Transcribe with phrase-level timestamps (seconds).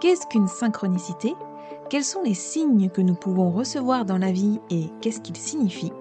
[0.00, 1.34] Qu'est-ce qu'une synchronicité?
[1.90, 5.92] Quels sont les signes que nous pouvons recevoir dans la vie et qu'est-ce qu'ils signifient?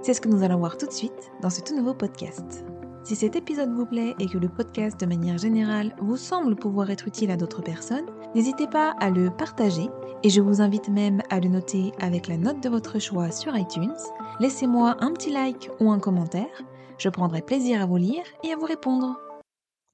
[0.00, 2.64] C'est ce que nous allons voir tout de suite dans ce tout nouveau podcast.
[3.02, 6.88] Si cet épisode vous plaît et que le podcast de manière générale vous semble pouvoir
[6.90, 9.90] être utile à d'autres personnes, n'hésitez pas à le partager
[10.22, 13.56] et je vous invite même à le noter avec la note de votre choix sur
[13.56, 13.96] iTunes.
[14.38, 16.62] Laissez-moi un petit like ou un commentaire,
[16.96, 19.16] je prendrai plaisir à vous lire et à vous répondre.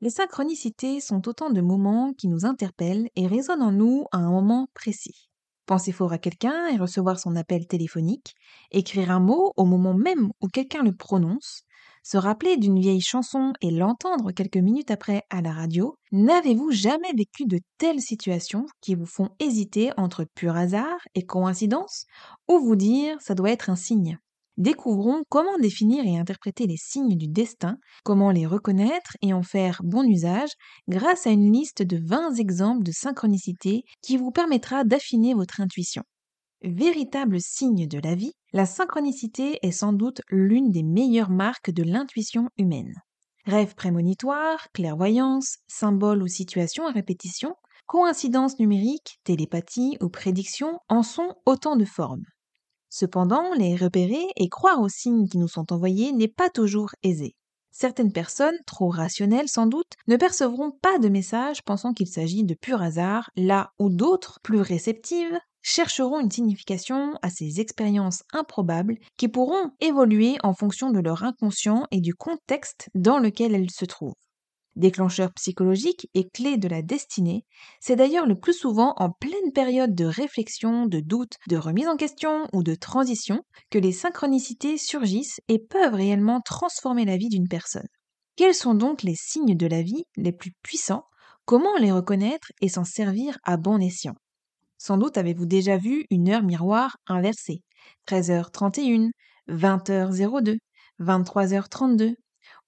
[0.00, 4.30] Les synchronicités sont autant de moments qui nous interpellent et résonnent en nous à un
[4.30, 5.28] moment précis.
[5.66, 8.34] Penser fort à quelqu'un et recevoir son appel téléphonique,
[8.70, 11.62] écrire un mot au moment même où quelqu'un le prononce,
[12.04, 17.12] se rappeler d'une vieille chanson et l'entendre quelques minutes après à la radio, n'avez-vous jamais
[17.16, 22.04] vécu de telles situations qui vous font hésiter entre pur hasard et coïncidence
[22.46, 24.18] ou vous dire ça doit être un signe?
[24.56, 29.80] Découvrons comment définir et interpréter les signes du destin, comment les reconnaître et en faire
[29.82, 30.50] bon usage
[30.88, 36.04] grâce à une liste de 20 exemples de synchronicité qui vous permettra d'affiner votre intuition.
[36.62, 41.82] Véritable signe de la vie, la synchronicité est sans doute l'une des meilleures marques de
[41.82, 42.94] l'intuition humaine.
[43.46, 47.56] Rêves prémonitoires, clairvoyance, symboles ou situations à répétition,
[47.86, 52.24] coïncidence numérique, télépathie ou prédiction en sont autant de formes.
[52.96, 57.34] Cependant, les repérer et croire aux signes qui nous sont envoyés n'est pas toujours aisé.
[57.72, 62.54] Certaines personnes, trop rationnelles sans doute, ne percevront pas de message pensant qu'il s'agit de
[62.54, 69.26] pur hasard, là où d'autres, plus réceptives, chercheront une signification à ces expériences improbables qui
[69.26, 74.14] pourront évoluer en fonction de leur inconscient et du contexte dans lequel elles se trouvent
[74.76, 77.44] déclencheur psychologique et clé de la destinée,
[77.80, 81.96] c'est d'ailleurs le plus souvent en pleine période de réflexion, de doute, de remise en
[81.96, 87.48] question ou de transition que les synchronicités surgissent et peuvent réellement transformer la vie d'une
[87.48, 87.88] personne.
[88.36, 91.04] Quels sont donc les signes de la vie les plus puissants?
[91.44, 94.14] Comment les reconnaître et s'en servir à bon escient?
[94.78, 97.62] Sans doute avez-vous déjà vu une heure miroir inversée.
[98.08, 99.10] 13h31,
[99.48, 100.58] 20h02,
[101.00, 102.14] 23h32,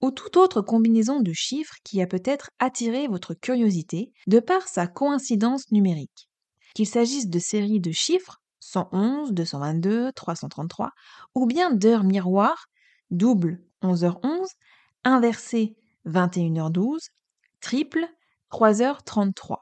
[0.01, 4.87] ou toute autre combinaison de chiffres qui a peut-être attiré votre curiosité de par sa
[4.87, 6.29] coïncidence numérique.
[6.75, 10.91] Qu'il s'agisse de séries de chiffres 111, 222, 333,
[11.35, 12.67] ou bien d'heures miroirs,
[13.11, 14.45] double 11h11,
[15.03, 15.75] inversé
[16.05, 17.09] 21h12,
[17.61, 18.07] triple
[18.51, 19.57] 3h33.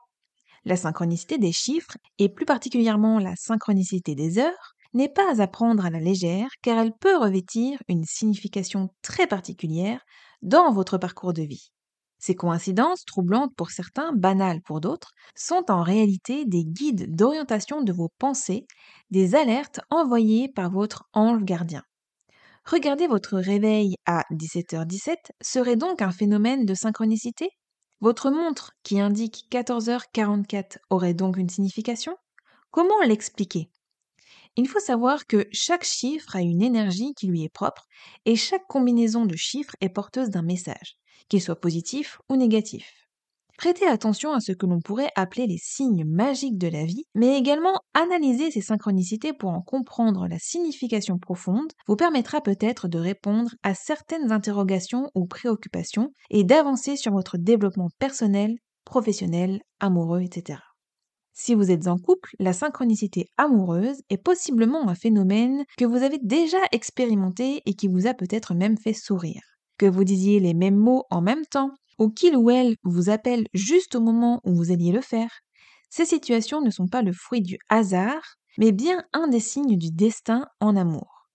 [0.66, 5.86] La synchronicité des chiffres, et plus particulièrement la synchronicité des heures, n'est pas à prendre
[5.86, 10.02] à la légère car elle peut revêtir une signification très particulière
[10.42, 11.72] dans votre parcours de vie.
[12.18, 17.94] Ces coïncidences, troublantes pour certains, banales pour d'autres, sont en réalité des guides d'orientation de
[17.94, 18.66] vos pensées,
[19.12, 21.84] des alertes envoyées par votre ange gardien.
[22.66, 27.50] Regarder votre réveil à 17h17 serait donc un phénomène de synchronicité?
[28.00, 32.16] Votre montre qui indique 14h44 aurait donc une signification?
[32.72, 33.70] Comment l'expliquer?
[34.58, 37.86] Il faut savoir que chaque chiffre a une énergie qui lui est propre
[38.26, 40.98] et chaque combinaison de chiffres est porteuse d'un message,
[41.30, 43.06] qu'il soit positif ou négatif.
[43.58, 47.38] Prêtez attention à ce que l'on pourrait appeler les signes magiques de la vie, mais
[47.38, 53.52] également analyser ces synchronicités pour en comprendre la signification profonde vous permettra peut-être de répondre
[53.64, 60.60] à certaines interrogations ou préoccupations et d'avancer sur votre développement personnel, professionnel, amoureux, etc.
[61.38, 66.18] Si vous êtes en couple, la synchronicité amoureuse est possiblement un phénomène que vous avez
[66.18, 69.42] déjà expérimenté et qui vous a peut-être même fait sourire.
[69.78, 73.44] Que vous disiez les mêmes mots en même temps, ou qu'il ou elle vous appelle
[73.54, 75.42] juste au moment où vous alliez le faire.
[75.90, 79.92] Ces situations ne sont pas le fruit du hasard, mais bien un des signes du
[79.92, 81.28] destin en amour.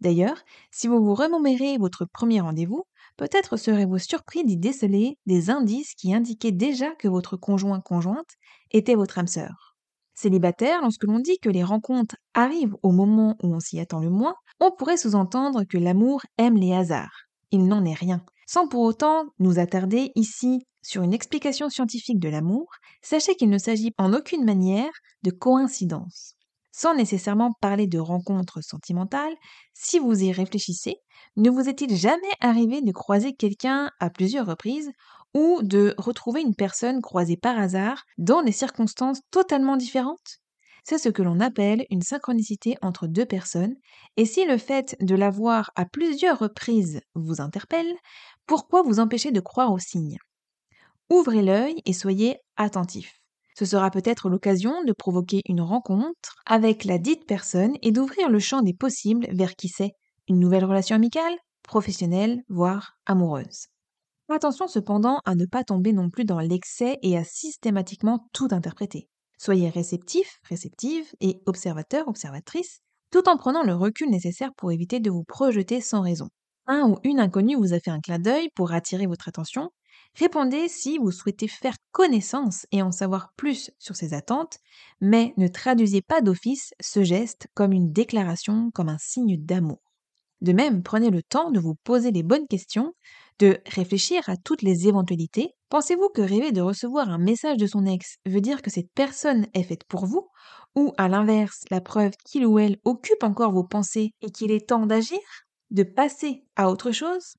[0.00, 0.42] D'ailleurs,
[0.72, 2.86] si vous vous remémorez votre premier rendez-vous,
[3.16, 8.34] peut-être serez-vous surpris d'y déceler des indices qui indiquaient déjà que votre conjoint-conjointe
[8.70, 9.76] était votre âme sœur.
[10.14, 14.10] Célibataire, lorsque l'on dit que les rencontres arrivent au moment où on s'y attend le
[14.10, 17.26] moins, on pourrait sous-entendre que l'amour aime les hasards.
[17.50, 18.24] Il n'en est rien.
[18.46, 22.68] Sans pour autant nous attarder ici sur une explication scientifique de l'amour,
[23.02, 26.33] sachez qu'il ne s'agit en aucune manière de coïncidence.
[26.76, 29.36] Sans nécessairement parler de rencontres sentimentales,
[29.74, 30.96] si vous y réfléchissez,
[31.36, 34.90] ne vous est-il jamais arrivé de croiser quelqu'un à plusieurs reprises
[35.34, 40.40] ou de retrouver une personne croisée par hasard dans des circonstances totalement différentes?
[40.82, 43.76] C'est ce que l'on appelle une synchronicité entre deux personnes,
[44.16, 47.94] et si le fait de la voir à plusieurs reprises vous interpelle,
[48.46, 50.18] pourquoi vous empêcher de croire aux signes
[51.08, 53.23] Ouvrez l'œil et soyez attentif.
[53.56, 58.40] Ce sera peut-être l'occasion de provoquer une rencontre avec la dite personne et d'ouvrir le
[58.40, 59.92] champ des possibles vers qui sait
[60.28, 63.66] une nouvelle relation amicale, professionnelle, voire amoureuse.
[64.28, 69.08] Attention cependant à ne pas tomber non plus dans l'excès et à systématiquement tout interpréter.
[69.38, 72.80] Soyez réceptif, réceptive et observateur, observatrice,
[73.10, 76.28] tout en prenant le recul nécessaire pour éviter de vous projeter sans raison.
[76.66, 79.70] Un ou une inconnue vous a fait un clin d'œil pour attirer votre attention.
[80.16, 84.58] Répondez si vous souhaitez faire connaissance et en savoir plus sur ses attentes,
[85.00, 89.80] mais ne traduisez pas d'office ce geste comme une déclaration, comme un signe d'amour.
[90.40, 92.92] De même, prenez le temps de vous poser les bonnes questions,
[93.38, 95.50] de réfléchir à toutes les éventualités.
[95.68, 99.46] Pensez-vous que rêver de recevoir un message de son ex veut dire que cette personne
[99.54, 100.28] est faite pour vous?
[100.76, 104.68] Ou à l'inverse, la preuve qu'il ou elle occupe encore vos pensées et qu'il est
[104.68, 105.18] temps d'agir?
[105.70, 107.34] De passer à autre chose?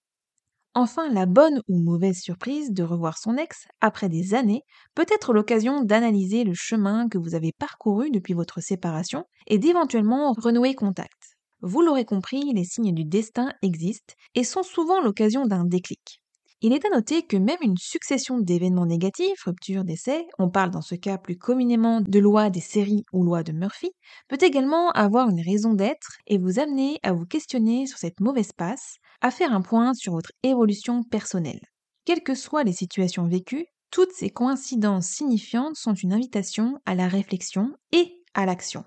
[0.76, 4.62] Enfin, la bonne ou mauvaise surprise de revoir son ex après des années
[4.94, 10.34] peut être l'occasion d'analyser le chemin que vous avez parcouru depuis votre séparation et d'éventuellement
[10.34, 11.38] renouer contact.
[11.62, 16.22] Vous l'aurez compris, les signes du destin existent et sont souvent l'occasion d'un déclic.
[16.62, 20.82] Il est à noter que même une succession d'événements négatifs, rupture, décès, on parle dans
[20.82, 23.92] ce cas plus communément de loi des séries ou loi de Murphy,
[24.28, 28.52] peut également avoir une raison d'être et vous amener à vous questionner sur cette mauvaise
[28.52, 31.62] passe, à faire un point sur votre évolution personnelle.
[32.06, 37.08] Quelles que soient les situations vécues, toutes ces coïncidences signifiantes sont une invitation à la
[37.08, 38.86] réflexion et à l'action.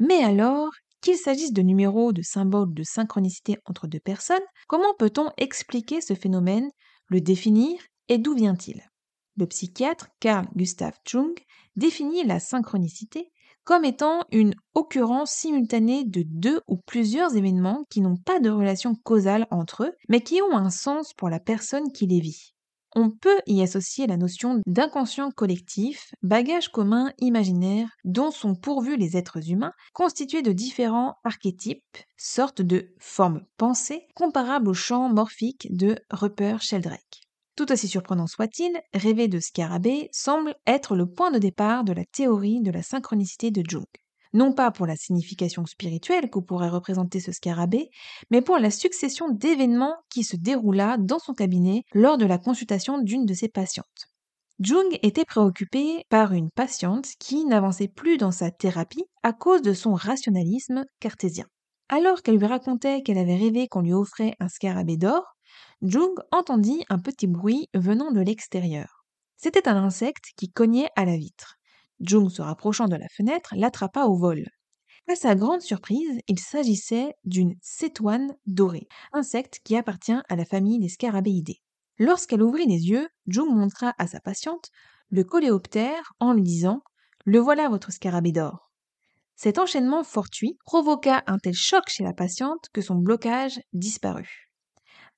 [0.00, 0.70] Mais alors,
[1.00, 6.14] qu'il s'agisse de numéros, de symboles, de synchronicité entre deux personnes, comment peut-on expliquer ce
[6.14, 6.68] phénomène,
[7.06, 7.78] le définir
[8.08, 8.82] et d'où vient-il?
[9.36, 11.38] Le psychiatre Carl Gustav Jung
[11.76, 13.30] définit la synchronicité
[13.70, 18.96] comme étant une occurrence simultanée de deux ou plusieurs événements qui n'ont pas de relation
[18.96, 22.52] causale entre eux, mais qui ont un sens pour la personne qui les vit.
[22.96, 29.16] On peut y associer la notion d'inconscient collectif, bagage commun imaginaire dont sont pourvus les
[29.16, 35.94] êtres humains, constitués de différents archétypes, sortes de formes pensées comparables au champ morphique de
[36.10, 37.29] Rupert Sheldrake.
[37.60, 42.06] Tout aussi surprenant soit-il, rêver de scarabée semble être le point de départ de la
[42.06, 43.84] théorie de la synchronicité de Jung
[44.32, 47.90] non pas pour la signification spirituelle que pourrait représenter ce scarabée,
[48.30, 52.96] mais pour la succession d'événements qui se déroula dans son cabinet lors de la consultation
[53.02, 54.08] d'une de ses patientes.
[54.58, 59.74] Jung était préoccupé par une patiente qui n'avançait plus dans sa thérapie à cause de
[59.74, 61.44] son rationalisme cartésien.
[61.90, 65.24] Alors qu'elle lui racontait qu'elle avait rêvé qu'on lui offrait un scarabée d'or,
[65.82, 69.04] Jung entendit un petit bruit venant de l'extérieur.
[69.36, 71.56] C'était un insecte qui cognait à la vitre.
[72.00, 74.46] Jung, se rapprochant de la fenêtre, l'attrapa au vol.
[75.08, 80.78] À sa grande surprise, il s'agissait d'une cétoine dorée, insecte qui appartient à la famille
[80.78, 81.60] des scarabéidés.
[81.98, 84.70] Lorsqu'elle ouvrit les yeux, Jung montra à sa patiente
[85.08, 86.82] le coléoptère en lui disant
[87.24, 88.70] Le voilà votre scarabée d'or.
[89.34, 94.49] Cet enchaînement fortuit provoqua un tel choc chez la patiente que son blocage disparut.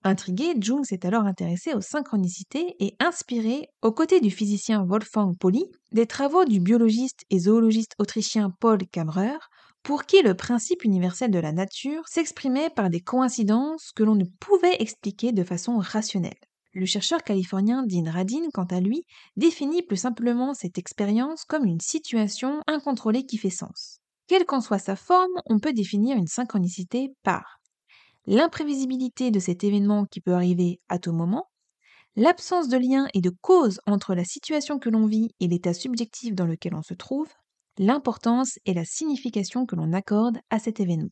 [0.04, 5.64] Intrigué, Jung s'est alors intéressé aux synchronicités et inspiré, aux côtés du physicien Wolfgang Pauli,
[5.92, 9.38] des travaux du biologiste et zoologiste autrichien Paul Kammerer,
[9.84, 14.24] pour qui le principe universel de la nature s'exprimait par des coïncidences que l'on ne
[14.40, 16.38] pouvait expliquer de façon rationnelle.
[16.72, 19.04] Le chercheur californien Dean Radin, quant à lui,
[19.36, 23.98] définit plus simplement cette expérience comme une situation incontrôlée qui fait sens.
[24.26, 27.60] Quelle qu'en soit sa forme, on peut définir une synchronicité par
[28.26, 31.48] l'imprévisibilité de cet événement qui peut arriver à tout moment,
[32.16, 36.34] l'absence de lien et de cause entre la situation que l'on vit et l'état subjectif
[36.34, 37.28] dans lequel on se trouve,
[37.78, 41.10] l'importance et la signification que l'on accorde à cet événement.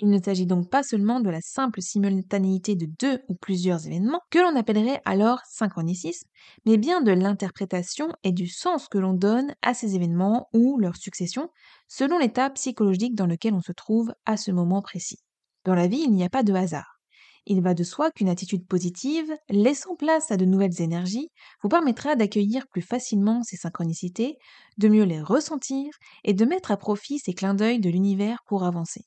[0.00, 4.20] Il ne s'agit donc pas seulement de la simple simultanéité de deux ou plusieurs événements,
[4.30, 6.28] que l'on appellerait alors synchronicisme,
[6.66, 10.96] mais bien de l'interprétation et du sens que l'on donne à ces événements ou leur
[10.96, 11.50] succession,
[11.88, 15.18] selon l'état psychologique dans lequel on se trouve à ce moment précis.
[15.64, 16.98] Dans la vie, il n'y a pas de hasard.
[17.46, 21.28] Il va de soi qu'une attitude positive, laissant place à de nouvelles énergies,
[21.62, 24.36] vous permettra d'accueillir plus facilement ces synchronicités,
[24.78, 25.90] de mieux les ressentir
[26.24, 29.04] et de mettre à profit ces clins d'œil de l'univers pour avancer.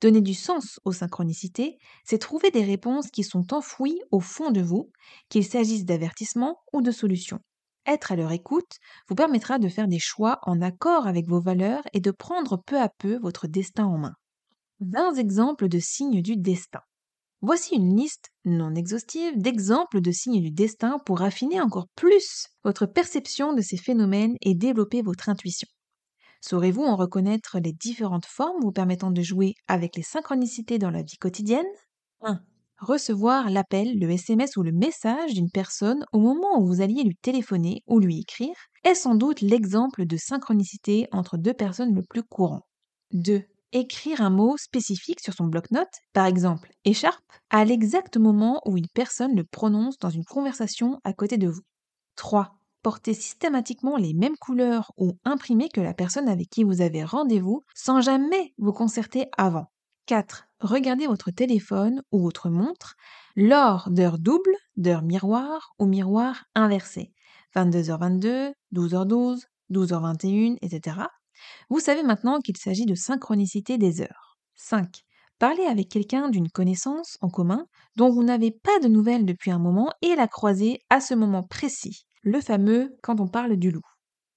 [0.00, 4.60] Donner du sens aux synchronicités, c'est trouver des réponses qui sont enfouies au fond de
[4.60, 4.90] vous,
[5.28, 7.40] qu'il s'agisse d'avertissements ou de solutions.
[7.86, 11.82] Être à leur écoute vous permettra de faire des choix en accord avec vos valeurs
[11.92, 14.14] et de prendre peu à peu votre destin en main.
[14.80, 16.80] 20 exemples de signes du destin.
[17.42, 22.86] Voici une liste non exhaustive d'exemples de signes du destin pour affiner encore plus votre
[22.86, 25.68] perception de ces phénomènes et développer votre intuition.
[26.40, 31.02] Saurez-vous en reconnaître les différentes formes vous permettant de jouer avec les synchronicités dans la
[31.02, 31.66] vie quotidienne?
[32.22, 32.40] 1.
[32.78, 37.16] Recevoir l'appel, le SMS ou le message d'une personne au moment où vous alliez lui
[37.16, 38.54] téléphoner ou lui écrire
[38.84, 42.62] est sans doute l'exemple de synchronicité entre deux personnes le plus courant.
[43.12, 43.44] 2.
[43.72, 48.88] Écrire un mot spécifique sur son bloc-notes, par exemple écharpe, à l'exact moment où une
[48.94, 51.62] personne le prononce dans une conversation à côté de vous.
[52.14, 52.54] 3.
[52.82, 57.62] Porter systématiquement les mêmes couleurs ou imprimer que la personne avec qui vous avez rendez-vous
[57.74, 59.66] sans jamais vous concerter avant.
[60.06, 60.46] 4.
[60.60, 62.94] Regardez votre téléphone ou votre montre
[63.34, 67.12] lors d'heures doubles, d'heures miroirs ou miroirs inversés.
[67.56, 69.42] 22h22, 12h12,
[69.72, 70.98] 12h21, etc.
[71.70, 74.38] Vous savez maintenant qu'il s'agit de synchronicité des heures.
[74.54, 75.02] 5.
[75.38, 77.66] Parlez avec quelqu'un d'une connaissance en commun
[77.96, 81.42] dont vous n'avez pas de nouvelles depuis un moment et la croiser à ce moment
[81.42, 83.82] précis, le fameux quand on parle du loup.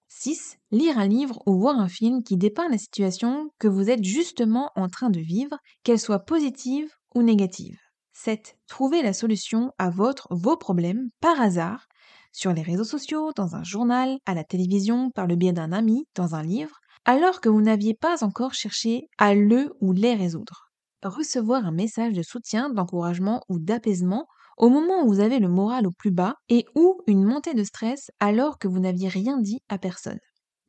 [0.10, 0.58] 6.
[0.72, 4.72] Lire un livre ou voir un film qui dépeint la situation que vous êtes justement
[4.76, 7.80] en train de vivre, qu'elle soit positive ou négative.
[8.14, 8.58] 7.
[8.68, 11.88] Trouver la solution à votre, vos problèmes par hasard,
[12.32, 16.06] sur les réseaux sociaux, dans un journal, à la télévision, par le biais d'un ami,
[16.16, 20.72] dans un livre, alors que vous n'aviez pas encore cherché à le ou les résoudre.
[21.04, 24.28] Recevoir un message de soutien, d'encouragement ou d'apaisement
[24.58, 27.64] au moment où vous avez le moral au plus bas et ou une montée de
[27.64, 30.20] stress alors que vous n'aviez rien dit à personne.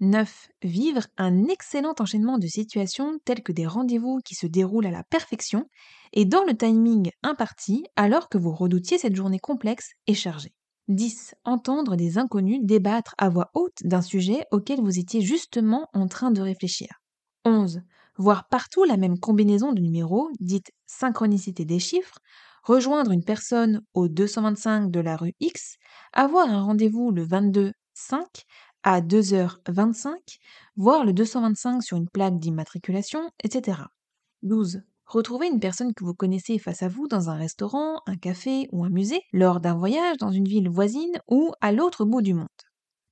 [0.01, 0.49] 9.
[0.63, 5.05] Vivre un excellent enchaînement de situations telles que des rendez-vous qui se déroulent à la
[5.05, 5.67] perfection
[6.13, 10.55] et dans le timing imparti alors que vous redoutiez cette journée complexe et chargée.
[10.91, 11.35] 10.
[11.45, 16.31] Entendre des inconnus débattre à voix haute d'un sujet auquel vous étiez justement en train
[16.31, 17.01] de réfléchir.
[17.45, 17.83] 11.
[18.19, 22.19] Voir partout la même combinaison de numéros, dite synchronicité des chiffres,
[22.65, 25.77] rejoindre une personne au 225 de la rue X,
[26.13, 28.27] avoir un rendez-vous le 22 5
[28.83, 30.39] à 2h25,
[30.77, 33.79] voir le 225 sur une plaque d'immatriculation, etc.
[34.43, 34.83] 12.
[35.11, 38.85] Retrouver une personne que vous connaissez face à vous dans un restaurant, un café ou
[38.85, 42.47] un musée, lors d'un voyage dans une ville voisine ou à l'autre bout du monde.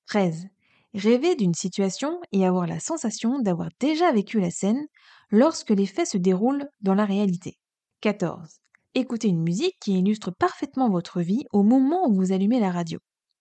[0.07, 0.47] 13.
[0.95, 4.87] Rêver d'une situation et avoir la sensation d'avoir déjà vécu la scène
[5.33, 7.59] lorsque les faits se déroulent dans la réalité.
[8.03, 8.61] 14.
[8.95, 13.01] Écoutez une musique qui illustre parfaitement votre vie au moment où vous allumez la radio.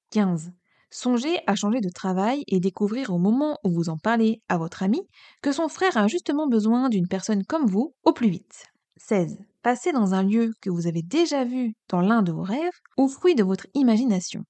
[0.10, 0.52] 15.
[0.90, 4.84] Songez à changer de travail et découvrir au moment où vous en parlez à votre
[4.84, 5.02] ami
[5.42, 8.66] que son frère a justement besoin d'une personne comme vous au plus vite.
[8.98, 9.38] 16.
[9.64, 13.08] Passez dans un lieu que vous avez déjà vu dans l'un de vos rêves ou
[13.08, 14.44] fruit de votre imagination.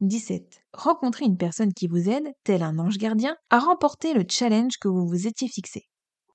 [0.00, 0.62] 17.
[0.72, 4.88] Rencontrez une personne qui vous aide, tel un ange gardien, à remporter le challenge que
[4.88, 5.84] vous vous étiez fixé.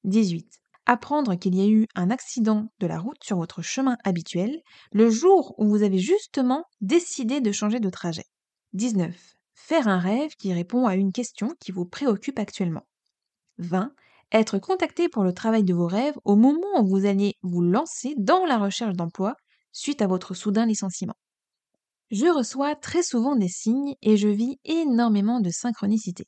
[0.04, 4.60] 18 apprendre qu'il y a eu un accident de la route sur votre chemin habituel
[4.92, 8.26] le jour où vous avez justement décidé de changer de trajet.
[8.74, 9.39] 19.
[9.62, 12.88] Faire un rêve qui répond à une question qui vous préoccupe actuellement.
[13.60, 13.94] 20.
[14.32, 18.16] Être contacté pour le travail de vos rêves au moment où vous alliez vous lancer
[18.18, 19.36] dans la recherche d'emploi
[19.72, 21.14] suite à votre soudain licenciement.
[22.10, 26.26] Je reçois très souvent des signes et je vis énormément de synchronicité.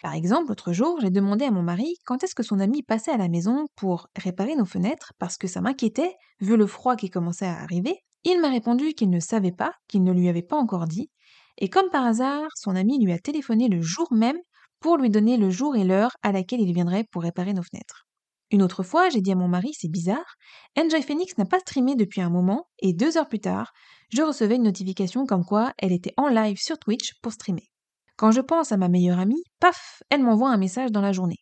[0.00, 3.10] Par exemple, l'autre jour, j'ai demandé à mon mari quand est-ce que son ami passait
[3.10, 7.10] à la maison pour réparer nos fenêtres parce que ça m'inquiétait, vu le froid qui
[7.10, 7.98] commençait à arriver.
[8.24, 11.10] Il m'a répondu qu'il ne savait pas, qu'il ne lui avait pas encore dit,
[11.58, 14.38] et comme par hasard, son ami lui a téléphoné le jour même
[14.80, 18.04] pour lui donner le jour et l'heure à laquelle il viendrait pour réparer nos fenêtres.
[18.50, 20.36] Une autre fois, j'ai dit à mon mari, c'est bizarre,
[20.78, 23.72] Enjoy Phoenix n'a pas streamé depuis un moment, et deux heures plus tard,
[24.10, 27.68] je recevais une notification comme quoi elle était en live sur Twitch pour streamer.
[28.16, 31.38] Quand je pense à ma meilleure amie, paf, elle m'envoie un message dans la journée.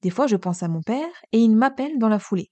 [0.00, 2.50] Des fois, je pense à mon père et il m'appelle dans la foulée.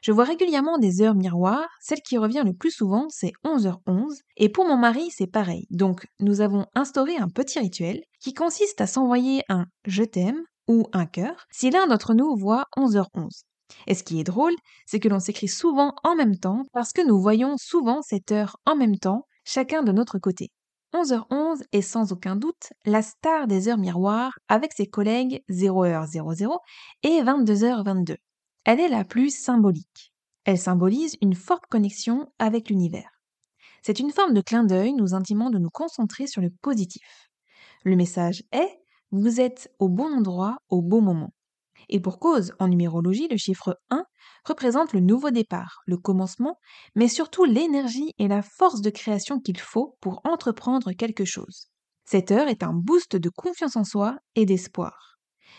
[0.00, 4.48] Je vois régulièrement des heures miroirs, celle qui revient le plus souvent, c'est 11h11, et
[4.48, 5.66] pour mon mari, c'est pareil.
[5.70, 10.86] Donc, nous avons instauré un petit rituel qui consiste à s'envoyer un je t'aime ou
[10.92, 13.42] un cœur si l'un d'entre nous voit 11h11.
[13.86, 14.54] Et ce qui est drôle,
[14.86, 18.56] c'est que l'on s'écrit souvent en même temps parce que nous voyons souvent cette heure
[18.66, 20.50] en même temps, chacun de notre côté.
[20.94, 26.56] 11h11 est sans aucun doute la star des heures miroirs avec ses collègues 0h00
[27.02, 28.16] et 22h22.
[28.68, 30.12] Elle est la plus symbolique.
[30.44, 33.08] Elle symbolise une forte connexion avec l'univers.
[33.80, 37.30] C'est une forme de clin d'œil nous intimant de nous concentrer sur le positif.
[37.84, 38.78] Le message est
[39.10, 41.32] vous êtes au bon endroit au bon moment.
[41.88, 44.04] Et pour cause, en numérologie, le chiffre 1
[44.44, 46.58] représente le nouveau départ, le commencement,
[46.94, 51.70] mais surtout l'énergie et la force de création qu'il faut pour entreprendre quelque chose.
[52.04, 55.07] Cette heure est un boost de confiance en soi et d'espoir.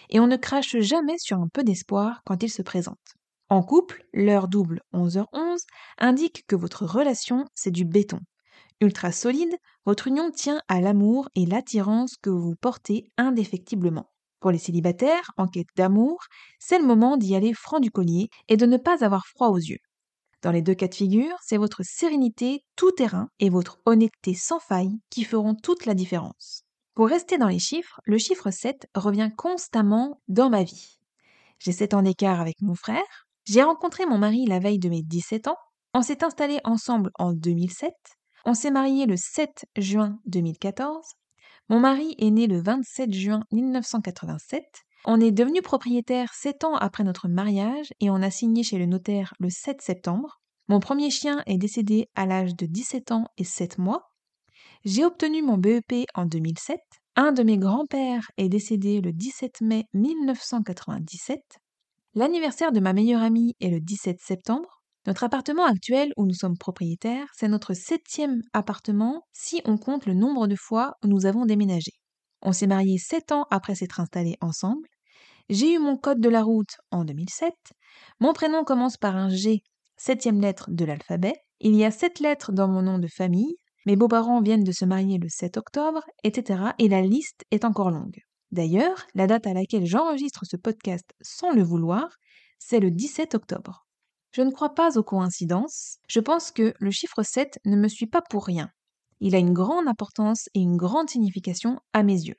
[0.10, 2.98] Et on ne crache jamais sur un peu d'espoir quand il se présente.
[3.50, 5.66] En couple, l'heure double 11h11
[5.98, 8.20] indique que votre relation, c'est du béton.
[8.82, 14.10] Ultra solide, votre union tient à l'amour et l'attirance que vous portez indéfectiblement.
[14.40, 16.20] Pour les célibataires, en quête d'amour,
[16.60, 19.58] c'est le moment d'y aller franc du collier et de ne pas avoir froid aux
[19.58, 19.80] yeux.
[20.42, 24.60] Dans les deux cas de figure, c'est votre sérénité tout terrain et votre honnêteté sans
[24.60, 26.64] faille qui feront toute la différence.
[26.94, 31.00] Pour rester dans les chiffres, le chiffre 7 revient constamment dans ma vie.
[31.60, 35.02] J'ai 7 ans d'écart avec mon frère, j'ai rencontré mon mari la veille de mes
[35.02, 35.58] 17 ans,
[35.94, 37.94] on s'est installé ensemble en 2007,
[38.46, 41.16] on s'est marié le 7 juin 2014,
[41.72, 44.64] mon mari est né le 27 juin 1987.
[45.06, 48.88] On est devenu propriétaire 7 ans après notre mariage et on a signé chez le
[48.88, 50.42] notaire le 7 septembre.
[50.68, 54.09] Mon premier chien est décédé à l'âge de 17 ans et 7 mois.
[54.86, 56.80] J'ai obtenu mon BEP en 2007.
[57.18, 61.42] Un de mes grands-pères est décédé le 17 mai 1997.
[62.16, 64.82] L'anniversaire de ma meilleure amie est le 17 septembre.
[65.06, 70.14] Notre appartement actuel où nous sommes propriétaires, c'est notre septième appartement si on compte le
[70.14, 71.92] nombre de fois où nous avons déménagé.
[72.42, 74.88] On s'est mariés sept ans après s'être installés ensemble.
[75.50, 77.52] J'ai eu mon code de la route en 2007.
[78.22, 79.62] Mon prénom commence par un G,
[79.98, 81.34] septième lettre de l'alphabet.
[81.60, 83.58] Il y a sept lettres dans mon nom de famille.
[83.86, 86.72] Mes beaux-parents viennent de se marier le 7 octobre, etc.
[86.80, 88.22] Et la liste est encore longue.
[88.52, 92.10] D'ailleurs, la date à laquelle j'enregistre ce podcast sans le vouloir,
[92.58, 93.86] c'est le 17 octobre.
[94.32, 95.98] Je ne crois pas aux coïncidences.
[96.08, 98.70] Je pense que le chiffre 7 ne me suit pas pour rien.
[99.22, 102.38] Il a une grande importance et une grande signification à mes yeux.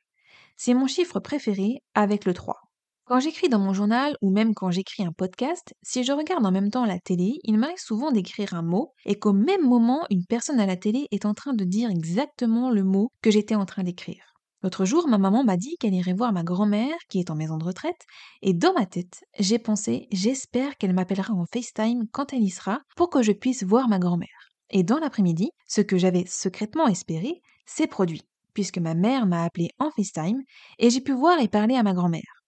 [0.56, 2.69] C'est mon chiffre préféré avec le 3.
[3.10, 6.52] Quand j'écris dans mon journal ou même quand j'écris un podcast, si je regarde en
[6.52, 10.24] même temps la télé, il m'arrive souvent d'écrire un mot et qu'au même moment, une
[10.24, 13.66] personne à la télé est en train de dire exactement le mot que j'étais en
[13.66, 14.22] train d'écrire.
[14.62, 17.58] L'autre jour, ma maman m'a dit qu'elle irait voir ma grand-mère qui est en maison
[17.58, 18.00] de retraite,
[18.42, 22.78] et dans ma tête, j'ai pensé j'espère qu'elle m'appellera en FaceTime quand elle y sera
[22.94, 24.52] pour que je puisse voir ma grand-mère.
[24.70, 28.22] Et dans l'après-midi, ce que j'avais secrètement espéré s'est produit,
[28.54, 30.42] puisque ma mère m'a appelé en FaceTime
[30.78, 32.39] et j'ai pu voir et parler à ma grand-mère.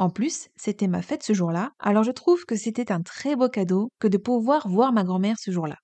[0.00, 3.50] En plus, c'était ma fête ce jour-là, alors je trouve que c'était un très beau
[3.50, 5.76] cadeau que de pouvoir voir ma grand-mère ce jour-là.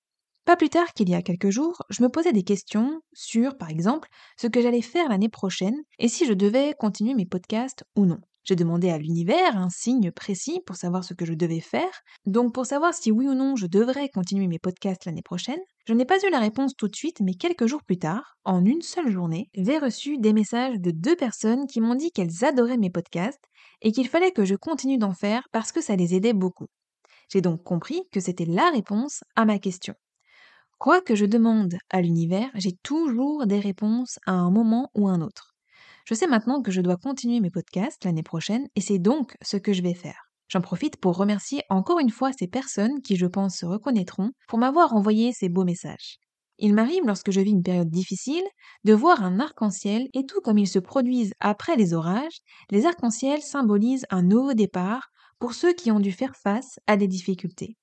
[0.47, 3.69] Pas plus tard qu'il y a quelques jours, je me posais des questions sur, par
[3.69, 8.07] exemple, ce que j'allais faire l'année prochaine et si je devais continuer mes podcasts ou
[8.07, 8.19] non.
[8.45, 12.01] J'ai demandé à l'univers un signe précis pour savoir ce que je devais faire.
[12.25, 15.95] Donc pour savoir si oui ou non je devrais continuer mes podcasts l'année prochaine, je
[15.95, 18.83] n'ai pas eu la réponse tout de suite, mais quelques jours plus tard, en une
[18.83, 22.91] seule journée, j'ai reçu des messages de deux personnes qui m'ont dit qu'elles adoraient mes
[22.91, 23.45] podcasts
[23.83, 26.67] et qu'il fallait que je continue d'en faire parce que ça les aidait beaucoup.
[27.31, 29.95] J'ai donc compris que c'était la réponse à ma question.
[30.79, 35.21] Quoi que je demande à l'univers, j'ai toujours des réponses à un moment ou un
[35.21, 35.55] autre.
[36.05, 39.57] Je sais maintenant que je dois continuer mes podcasts l'année prochaine et c'est donc ce
[39.57, 40.26] que je vais faire.
[40.49, 44.59] J'en profite pour remercier encore une fois ces personnes qui, je pense, se reconnaîtront pour
[44.59, 46.19] m'avoir envoyé ces beaux messages.
[46.59, 48.45] Il m'arrive, lorsque je vis une période difficile,
[48.85, 52.39] de voir un arc-en-ciel et tout comme ils se produisent après les orages,
[52.71, 57.09] les arcs-en-ciel symbolisent un nouveau départ pour ceux qui ont dû faire face à des
[57.09, 57.77] difficultés.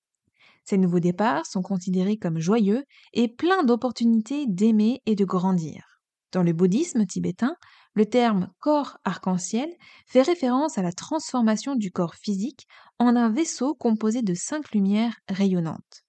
[0.65, 5.83] Ces nouveaux départs sont considérés comme joyeux et pleins d'opportunités d'aimer et de grandir.
[6.31, 7.55] Dans le bouddhisme tibétain,
[7.95, 9.69] le terme corps arc-en-ciel
[10.07, 12.67] fait référence à la transformation du corps physique
[12.99, 16.03] en un vaisseau composé de cinq lumières rayonnantes.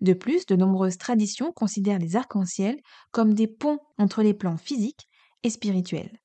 [0.00, 2.80] De plus, de nombreuses traditions considèrent les arcs-en-ciel
[3.12, 5.08] comme des ponts entre les plans physiques
[5.42, 6.18] et spirituels.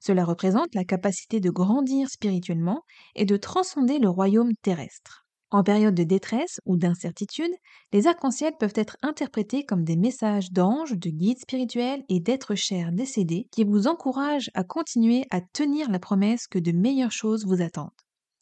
[0.00, 2.82] Cela représente la capacité de grandir spirituellement
[3.14, 5.21] et de transcender le royaume terrestre.
[5.52, 7.52] En période de détresse ou d'incertitude,
[7.92, 12.90] les arcs-en-ciel peuvent être interprétés comme des messages d'anges, de guides spirituels et d'êtres chers
[12.90, 17.60] décédés qui vous encouragent à continuer à tenir la promesse que de meilleures choses vous
[17.60, 17.90] attendent.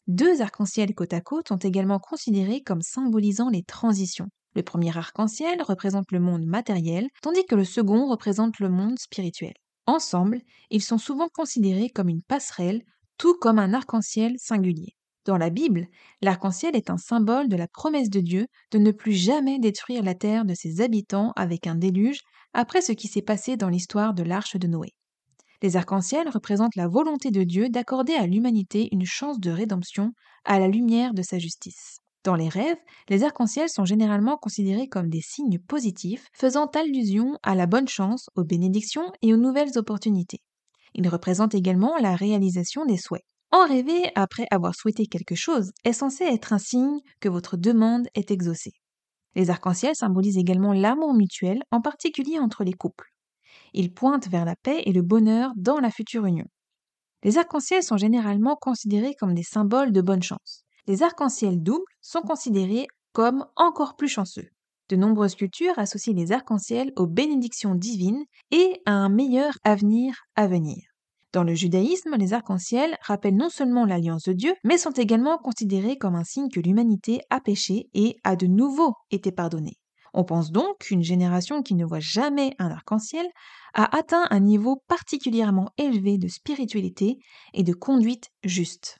[0.07, 4.29] Deux arcs-en-ciel côte à côte sont également considérés comme symbolisant les transitions.
[4.55, 9.53] Le premier arc-en-ciel représente le monde matériel, tandis que le second représente le monde spirituel.
[9.85, 12.83] Ensemble, ils sont souvent considérés comme une passerelle,
[13.17, 14.95] tout comme un arc-en-ciel singulier.
[15.25, 15.87] Dans la Bible,
[16.21, 20.15] l'arc-en-ciel est un symbole de la promesse de Dieu de ne plus jamais détruire la
[20.15, 22.21] terre de ses habitants avec un déluge
[22.53, 24.93] après ce qui s'est passé dans l'histoire de l'arche de Noé.
[25.61, 30.11] Les arcs-en-ciel représentent la volonté de Dieu d'accorder à l'humanité une chance de rédemption
[30.43, 31.99] à la lumière de sa justice.
[32.23, 32.77] Dans les rêves,
[33.09, 38.29] les arcs-en-ciel sont généralement considérés comme des signes positifs faisant allusion à la bonne chance,
[38.35, 40.41] aux bénédictions et aux nouvelles opportunités.
[40.95, 43.23] Ils représentent également la réalisation des souhaits.
[43.51, 48.07] En rêver après avoir souhaité quelque chose est censé être un signe que votre demande
[48.15, 48.71] est exaucée.
[49.35, 53.09] Les arcs-en-ciel symbolisent également l'amour mutuel, en particulier entre les couples.
[53.73, 56.45] Ils pointent vers la paix et le bonheur dans la future union.
[57.23, 60.63] Les arcs-en-ciel sont généralement considérés comme des symboles de bonne chance.
[60.87, 64.47] Les arcs-en-ciel doubles sont considérés comme encore plus chanceux.
[64.89, 70.47] De nombreuses cultures associent les arcs-en-ciel aux bénédictions divines et à un meilleur avenir à
[70.47, 70.90] venir.
[71.33, 75.97] Dans le judaïsme, les arcs-en-ciel rappellent non seulement l'alliance de Dieu, mais sont également considérés
[75.97, 79.77] comme un signe que l'humanité a péché et a de nouveau été pardonnée.
[80.13, 83.25] On pense donc qu'une génération qui ne voit jamais un arc-en-ciel
[83.73, 87.17] a atteint un niveau particulièrement élevé de spiritualité
[87.53, 88.97] et de conduite juste.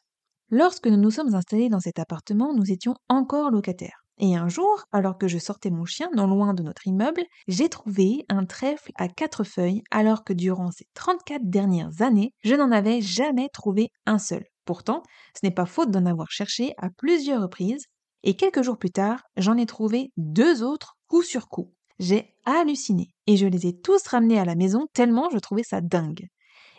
[0.50, 4.01] Lorsque nous nous sommes installés dans cet appartement, nous étions encore locataires.
[4.24, 7.70] Et un jour, alors que je sortais mon chien non loin de notre immeuble, j'ai
[7.70, 12.72] trouvé un trèfle à quatre feuilles alors que durant ces 34 dernières années, je n'en
[12.72, 14.46] avais jamais trouvé un seul.
[14.64, 15.02] Pourtant,
[15.34, 17.86] ce n'est pas faute d'en avoir cherché à plusieurs reprises,
[18.22, 21.74] et quelques jours plus tard, j'en ai trouvé deux autres coup sur coup.
[21.98, 25.82] J'ai halluciné, et je les ai tous ramenés à la maison tellement je trouvais ça
[25.82, 26.28] dingue.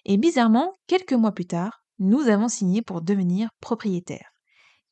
[0.04, 4.30] Et bizarrement, quelques mois plus tard, nous avons signé pour devenir propriétaires.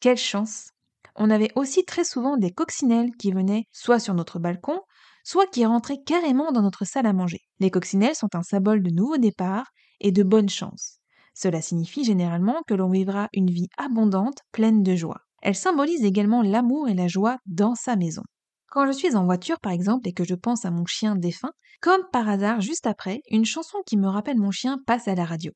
[0.01, 0.71] Quelle chance
[1.17, 4.81] on avait aussi très souvent des coccinelles qui venaient soit sur notre balcon,
[5.25, 7.41] soit qui rentraient carrément dans notre salle à manger.
[7.59, 9.71] Les coccinelles sont un symbole de nouveau départ
[10.01, 10.99] et de bonne chance.
[11.35, 15.21] Cela signifie généralement que l'on vivra une vie abondante, pleine de joie.
[15.43, 18.23] Elles symbolisent également l'amour et la joie dans sa maison.
[18.69, 21.53] Quand je suis en voiture, par exemple, et que je pense à mon chien défunt,
[21.81, 25.25] comme par hasard, juste après, une chanson qui me rappelle mon chien passe à la
[25.25, 25.53] radio.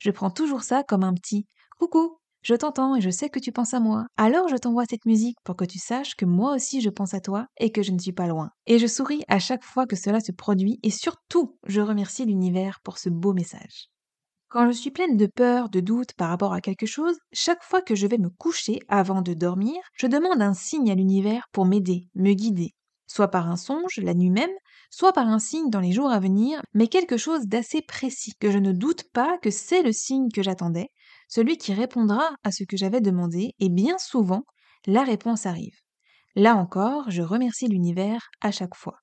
[0.00, 1.46] Je prends toujours ça comme un petit
[1.78, 4.06] Coucou, je t'entends et je sais que tu penses à moi.
[4.16, 7.20] Alors je t'envoie cette musique pour que tu saches que moi aussi je pense à
[7.20, 8.50] toi et que je ne suis pas loin.
[8.66, 12.80] Et je souris à chaque fois que cela se produit et surtout je remercie l'univers
[12.82, 13.88] pour ce beau message.
[14.48, 17.80] Quand je suis pleine de peur, de doute par rapport à quelque chose, chaque fois
[17.80, 21.64] que je vais me coucher avant de dormir, je demande un signe à l'univers pour
[21.64, 22.74] m'aider, me guider.
[23.06, 24.50] Soit par un songe, la nuit même,
[24.90, 28.50] soit par un signe dans les jours à venir, mais quelque chose d'assez précis, que
[28.50, 30.90] je ne doute pas que c'est le signe que j'attendais,
[31.32, 34.42] celui qui répondra à ce que j'avais demandé, et bien souvent,
[34.86, 35.78] la réponse arrive.
[36.36, 38.98] Là encore, je remercie l'univers à chaque fois.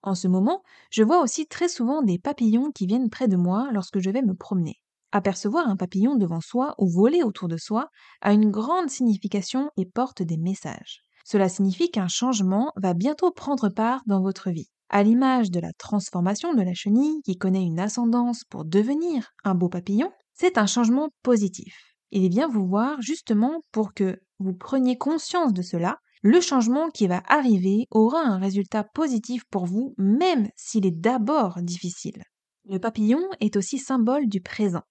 [0.00, 3.68] En ce moment, je vois aussi très souvent des papillons qui viennent près de moi
[3.72, 4.76] lorsque je vais me promener.
[5.10, 7.88] Apercevoir un papillon devant soi ou voler autour de soi
[8.20, 11.00] a une grande signification et porte des messages.
[11.24, 14.70] Cela signifie qu'un changement va bientôt prendre part dans votre vie.
[14.88, 19.56] À l'image de la transformation de la chenille qui connaît une ascendance pour devenir un
[19.56, 21.94] beau papillon, c'est un changement positif.
[22.10, 25.98] Il vient vous voir justement pour que vous preniez conscience de cela.
[26.22, 31.60] Le changement qui va arriver aura un résultat positif pour vous, même s'il est d'abord
[31.62, 32.22] difficile.
[32.64, 34.82] Le papillon est aussi symbole du présent.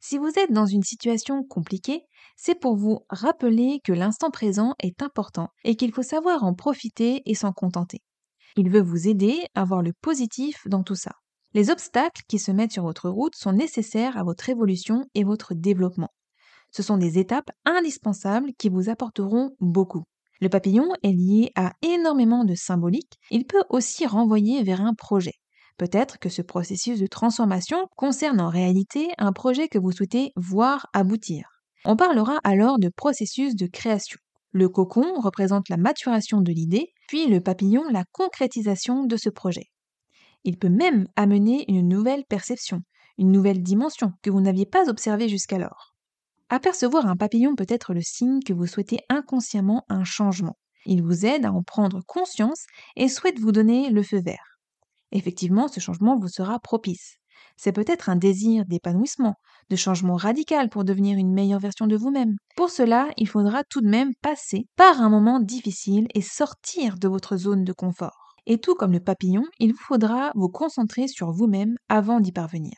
[0.00, 2.02] Si vous êtes dans une situation compliquée,
[2.36, 7.22] c'est pour vous rappeler que l'instant présent est important et qu'il faut savoir en profiter
[7.24, 8.02] et s'en contenter.
[8.56, 11.12] Il veut vous aider à voir le positif dans tout ça.
[11.56, 15.54] Les obstacles qui se mettent sur votre route sont nécessaires à votre évolution et votre
[15.54, 16.12] développement.
[16.70, 20.02] Ce sont des étapes indispensables qui vous apporteront beaucoup.
[20.42, 23.14] Le papillon est lié à énormément de symbolique.
[23.30, 25.32] Il peut aussi renvoyer vers un projet.
[25.78, 30.88] Peut-être que ce processus de transformation concerne en réalité un projet que vous souhaitez voir
[30.92, 31.48] aboutir.
[31.86, 34.18] On parlera alors de processus de création.
[34.52, 39.70] Le cocon représente la maturation de l'idée, puis le papillon la concrétisation de ce projet.
[40.46, 42.82] Il peut même amener une nouvelle perception,
[43.18, 45.96] une nouvelle dimension que vous n'aviez pas observée jusqu'alors.
[46.50, 50.56] Apercevoir un papillon peut être le signe que vous souhaitez inconsciemment un changement.
[50.84, 54.60] Il vous aide à en prendre conscience et souhaite vous donner le feu vert.
[55.10, 57.16] Effectivement, ce changement vous sera propice.
[57.56, 59.34] C'est peut-être un désir d'épanouissement,
[59.68, 62.36] de changement radical pour devenir une meilleure version de vous-même.
[62.54, 67.08] Pour cela, il faudra tout de même passer par un moment difficile et sortir de
[67.08, 68.25] votre zone de confort.
[68.46, 72.76] Et tout comme le papillon, il vous faudra vous concentrer sur vous-même avant d'y parvenir.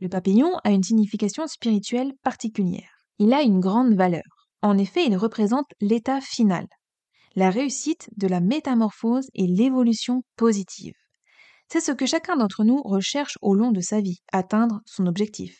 [0.00, 2.90] Le papillon a une signification spirituelle particulière.
[3.18, 4.48] Il a une grande valeur.
[4.62, 6.66] En effet, il représente l'état final,
[7.34, 10.94] la réussite de la métamorphose et l'évolution positive.
[11.68, 15.56] C'est ce que chacun d'entre nous recherche au long de sa vie, atteindre son objectif.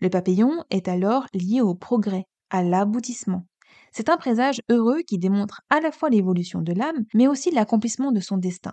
[0.00, 3.46] Le papillon est alors lié au progrès, à l'aboutissement.
[3.92, 8.12] C'est un présage heureux qui démontre à la fois l'évolution de l'âme, mais aussi l'accomplissement
[8.12, 8.72] de son destin.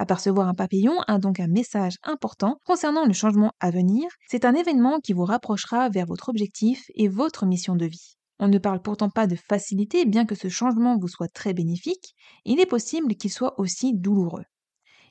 [0.00, 4.08] Apercevoir un papillon a donc un message important concernant le changement à venir.
[4.28, 8.14] C'est un événement qui vous rapprochera vers votre objectif et votre mission de vie.
[8.38, 12.14] On ne parle pourtant pas de facilité, bien que ce changement vous soit très bénéfique,
[12.44, 14.44] il est possible qu'il soit aussi douloureux.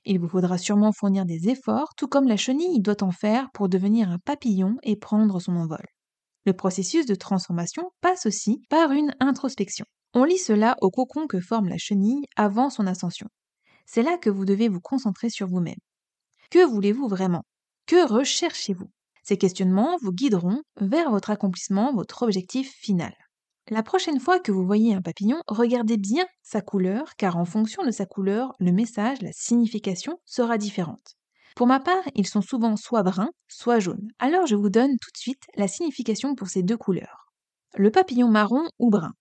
[0.06, 3.67] Il vous faudra sûrement fournir des efforts, tout comme la chenille doit en faire pour
[3.67, 5.86] devenir un papillon et prendre son envol.
[6.45, 9.86] Le processus de transformation passe aussi par une introspection.
[10.13, 13.28] On lit cela au cocon que forme la chenille avant son ascension.
[13.89, 15.80] C'est là que vous devez vous concentrer sur vous-même.
[16.52, 17.43] Que voulez-vous vraiment?
[17.86, 18.91] Que recherchez-vous?
[19.23, 23.13] Ces questionnements vous guideront vers votre accomplissement, votre objectif final.
[23.69, 27.86] La prochaine fois que vous voyez un papillon, regardez bien sa couleur, car en fonction
[27.86, 31.15] de sa couleur, le message, la signification sera différente.
[31.56, 34.10] Pour ma part, ils sont souvent soit bruns, soit jaunes.
[34.19, 37.32] Alors je vous donne tout de suite la signification pour ces deux couleurs.
[37.76, 39.13] Le papillon marron ou brun.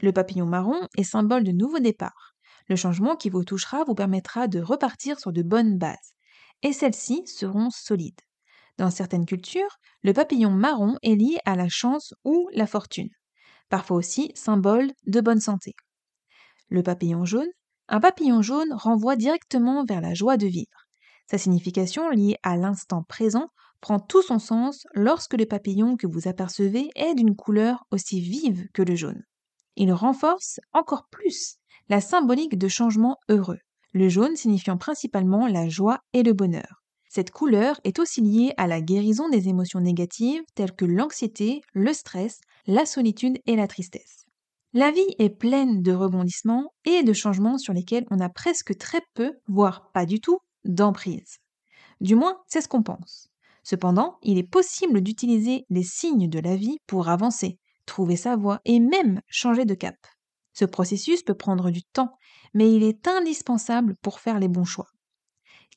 [0.00, 2.31] Le papillon marron est symbole de nouveau départ.
[2.68, 6.14] Le changement qui vous touchera vous permettra de repartir sur de bonnes bases.
[6.62, 8.20] Et celles-ci seront solides.
[8.78, 13.10] Dans certaines cultures, le papillon marron est lié à la chance ou la fortune
[13.72, 15.74] parfois aussi symbole de bonne santé.
[16.68, 17.48] Le papillon jaune
[17.88, 20.86] Un papillon jaune renvoie directement vers la joie de vivre.
[21.30, 23.46] Sa signification liée à l'instant présent
[23.80, 28.68] prend tout son sens lorsque le papillon que vous apercevez est d'une couleur aussi vive
[28.74, 29.22] que le jaune.
[29.76, 31.56] Il renforce encore plus
[31.88, 33.58] la symbolique de changement heureux,
[33.92, 36.82] le jaune signifiant principalement la joie et le bonheur.
[37.08, 41.92] Cette couleur est aussi liée à la guérison des émotions négatives telles que l'anxiété, le
[41.92, 44.24] stress, la solitude et la tristesse.
[44.72, 49.02] La vie est pleine de rebondissements et de changements sur lesquels on a presque très
[49.12, 51.36] peu, voire pas du tout, d'emprise.
[52.00, 53.28] Du moins, c'est ce qu'on pense.
[53.62, 58.60] Cependant, il est possible d'utiliser les signes de la vie pour avancer, trouver sa voie
[58.64, 59.96] et même changer de cap.
[60.52, 62.16] Ce processus peut prendre du temps,
[62.54, 64.88] mais il est indispensable pour faire les bons choix.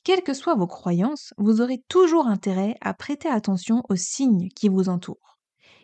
[0.04, 4.68] Quelles que soient vos croyances, vous aurez toujours intérêt à prêter attention aux signes qui
[4.68, 5.38] vous entourent.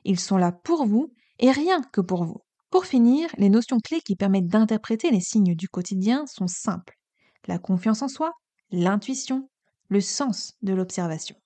[0.04, 2.42] Ils sont là pour vous et rien que pour vous.
[2.70, 6.98] Pour finir, les notions clés qui permettent d'interpréter les signes du quotidien sont simples.
[7.46, 8.32] La confiance en soi,
[8.70, 9.50] l'intuition,
[9.88, 11.36] le sens de l'observation.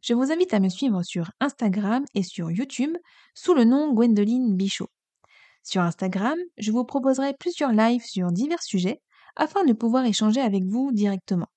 [0.00, 2.94] Je vous invite à me suivre sur Instagram et sur YouTube
[3.34, 4.90] sous le nom Gwendoline Bichot.
[5.64, 9.00] Sur Instagram, je vous proposerai plusieurs lives sur divers sujets
[9.34, 11.48] afin de pouvoir échanger avec vous directement.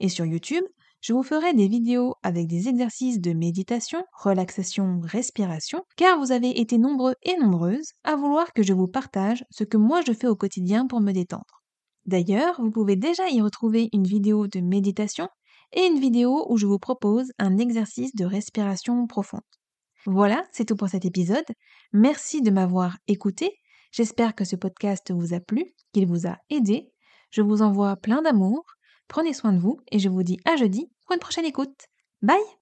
[0.00, 0.64] Et sur YouTube,
[1.00, 6.60] je vous ferai des vidéos avec des exercices de méditation, relaxation, respiration, car vous avez
[6.60, 10.26] été nombreux et nombreuses à vouloir que je vous partage ce que moi je fais
[10.26, 11.62] au quotidien pour me détendre.
[12.04, 15.28] D'ailleurs, vous pouvez déjà y retrouver une vidéo de méditation
[15.72, 19.40] et une vidéo où je vous propose un exercice de respiration profonde.
[20.06, 21.44] Voilà, c'est tout pour cet épisode.
[21.92, 23.58] Merci de m'avoir écouté.
[23.92, 26.90] J'espère que ce podcast vous a plu, qu'il vous a aidé.
[27.30, 28.64] Je vous envoie plein d'amour
[29.08, 31.86] Prenez soin de vous et je vous dis à jeudi pour une prochaine écoute.
[32.22, 32.56] Bye